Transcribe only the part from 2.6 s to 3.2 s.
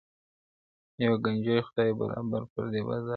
دې بازار کړ!